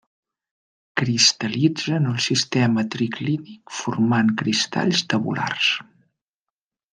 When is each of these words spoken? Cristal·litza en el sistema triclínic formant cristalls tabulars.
Cristal·litza 1.01 1.93
en 1.97 2.07
el 2.11 2.17
sistema 2.27 2.85
triclínic 2.95 3.75
formant 3.83 4.33
cristalls 4.41 5.05
tabulars. 5.13 5.69